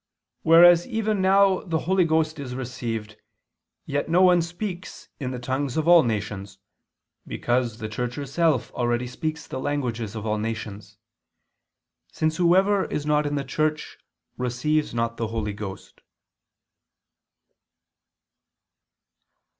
"whereas 0.41 0.87
even 0.87 1.21
now 1.21 1.59
the 1.59 1.77
Holy 1.77 2.03
Ghost 2.03 2.39
is 2.39 2.55
received, 2.55 3.17
yet 3.85 4.09
no 4.09 4.23
one 4.23 4.41
speaks 4.41 5.09
in 5.19 5.29
the 5.29 5.37
tongues 5.37 5.77
of 5.77 5.87
all 5.87 6.01
nations, 6.01 6.57
because 7.27 7.77
the 7.77 7.87
Church 7.87 8.15
herself 8.15 8.73
already 8.73 9.05
speaks 9.05 9.45
the 9.45 9.59
languages 9.59 10.15
of 10.15 10.25
all 10.25 10.39
nations: 10.39 10.97
since 12.11 12.37
whoever 12.37 12.85
is 12.85 13.05
not 13.05 13.27
in 13.27 13.35
the 13.35 13.43
Church, 13.43 13.99
receives 14.39 14.91
not 14.91 15.17
the 15.17 15.27
Holy 15.27 15.53
Ghost." 15.53 16.01